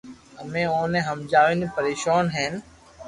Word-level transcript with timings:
امو 0.41 0.63
اوني 0.77 0.99
ھمجاوين 1.07 1.59
پريݾون 1.75 2.25
ھين 2.35 2.53